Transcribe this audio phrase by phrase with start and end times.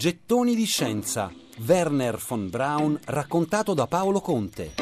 [0.00, 1.30] Gettoni di scienza.
[1.58, 4.72] Werner von Braun raccontato da Paolo Conte.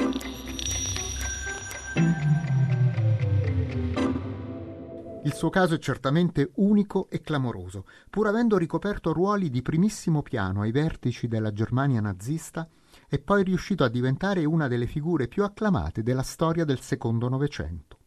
[5.25, 7.87] Il suo caso è certamente unico e clamoroso.
[8.09, 12.69] Pur avendo ricoperto ruoli di primissimo piano ai vertici della Germania nazista,
[13.09, 17.98] è poi riuscito a diventare una delle figure più acclamate della storia del secondo Novecento.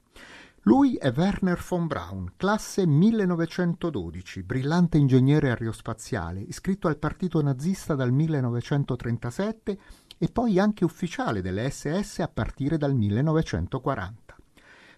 [0.65, 8.11] Lui è Werner von Braun, classe 1912, brillante ingegnere aerospaziale, iscritto al partito nazista dal
[8.11, 9.79] 1937
[10.19, 14.35] e poi anche ufficiale delle SS a partire dal 1940.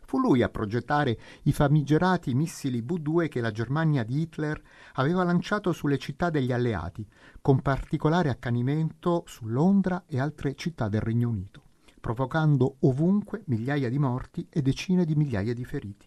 [0.02, 4.62] Fu lui a progettare i famigerati missili V2 che la Germania di Hitler
[4.96, 7.08] aveva lanciato sulle città degli alleati,
[7.40, 11.63] con particolare accanimento su Londra e altre città del Regno Unito
[12.04, 16.06] provocando ovunque migliaia di morti e decine di migliaia di feriti.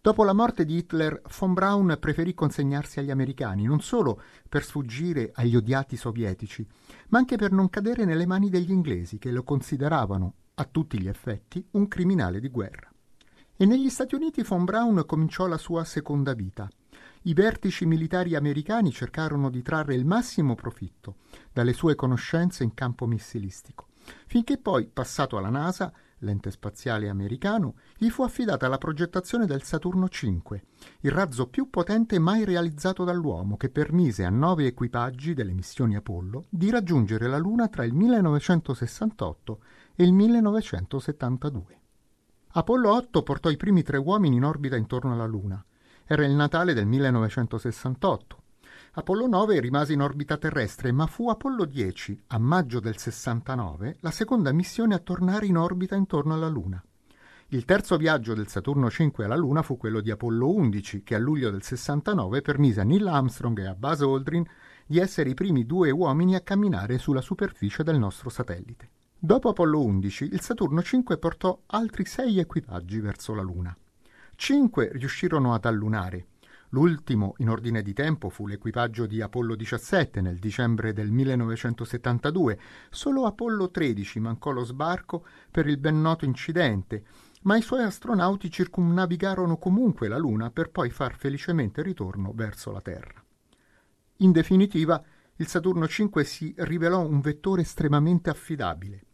[0.00, 5.30] Dopo la morte di Hitler, von Braun preferì consegnarsi agli americani, non solo per sfuggire
[5.32, 6.66] agli odiati sovietici,
[7.10, 11.06] ma anche per non cadere nelle mani degli inglesi, che lo consideravano, a tutti gli
[11.06, 12.92] effetti, un criminale di guerra.
[13.56, 16.68] E negli Stati Uniti von Braun cominciò la sua seconda vita.
[17.22, 21.18] I vertici militari americani cercarono di trarre il massimo profitto
[21.52, 23.86] dalle sue conoscenze in campo missilistico
[24.26, 30.06] finché poi, passato alla NASA, l'ente spaziale americano, gli fu affidata la progettazione del Saturno
[30.06, 30.60] V,
[31.00, 36.46] il razzo più potente mai realizzato dall'uomo, che permise a nove equipaggi delle missioni Apollo
[36.48, 39.60] di raggiungere la Luna tra il 1968
[39.94, 41.80] e il 1972.
[42.56, 45.64] Apollo 8 portò i primi tre uomini in orbita intorno alla Luna.
[46.06, 48.42] Era il Natale del 1968
[48.96, 54.12] Apollo 9 rimase in orbita terrestre, ma fu Apollo 10, a maggio del 69, la
[54.12, 56.80] seconda missione a tornare in orbita intorno alla Luna.
[57.48, 61.18] Il terzo viaggio del Saturno 5 alla Luna fu quello di Apollo 11, che a
[61.18, 64.46] luglio del 69 permise a Neil Armstrong e a Buzz Aldrin
[64.86, 68.90] di essere i primi due uomini a camminare sulla superficie del nostro satellite.
[69.18, 73.76] Dopo Apollo 11, il Saturno 5 portò altri sei equipaggi verso la Luna.
[74.36, 76.26] Cinque riuscirono ad allunare,
[76.74, 82.58] L'ultimo in ordine di tempo fu l'equipaggio di Apollo 17 nel dicembre del 1972.
[82.90, 87.04] Solo Apollo 13 mancò lo sbarco per il ben noto incidente,
[87.42, 92.80] ma i suoi astronauti circumnavigarono comunque la Luna per poi far felicemente ritorno verso la
[92.80, 93.24] Terra.
[94.16, 95.00] In definitiva,
[95.36, 99.04] il Saturno V si rivelò un vettore estremamente affidabile,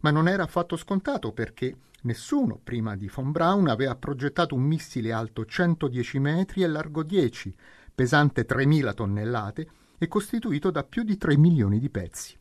[0.00, 5.10] ma non era affatto scontato perché Nessuno prima di von Braun aveva progettato un missile
[5.10, 7.52] alto 110 metri e largo 10,
[7.92, 12.38] pesante 3.000 tonnellate e costituito da più di 3 milioni di pezzi.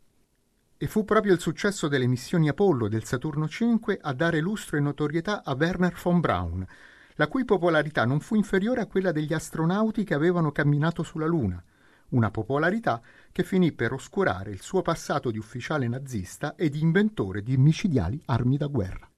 [0.78, 4.78] E fu proprio il successo delle missioni Apollo e del Saturno V a dare lustro
[4.78, 6.68] e notorietà a Werner von Braun,
[7.16, 11.62] la cui popolarità non fu inferiore a quella degli astronauti che avevano camminato sulla Luna,
[12.10, 13.02] una popolarità
[13.32, 18.22] che finì per oscurare il suo passato di ufficiale nazista e di inventore di micidiali
[18.26, 19.10] armi da guerra.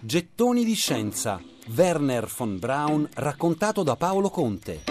[0.00, 1.40] Gettoni di scienza.
[1.74, 4.82] Werner von Braun raccontato da Paolo Conte.